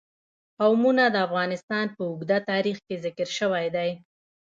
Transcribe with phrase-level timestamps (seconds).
[0.59, 3.89] قومونه د افغانستان په اوږده تاریخ کې ذکر شوی دی.